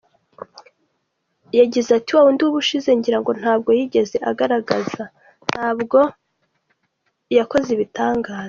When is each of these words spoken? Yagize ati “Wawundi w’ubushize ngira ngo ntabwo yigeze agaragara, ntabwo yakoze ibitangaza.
Yagize 1.59 1.89
ati 1.97 2.11
“Wawundi 2.15 2.41
w’ubushize 2.43 2.89
ngira 2.97 3.17
ngo 3.21 3.31
ntabwo 3.39 3.69
yigeze 3.77 4.17
agaragara, 4.29 5.03
ntabwo 5.51 5.99
yakoze 7.37 7.69
ibitangaza. 7.75 8.39